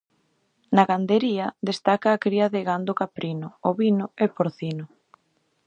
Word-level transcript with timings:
Na 0.75 0.83
gandería 0.91 1.45
destaca 1.69 2.09
a 2.11 2.21
cría 2.23 2.47
de 2.53 2.61
gando 2.69 2.93
caprino, 3.01 3.47
ovino 3.71 4.05
e 4.23 4.25
porcino. 4.35 4.85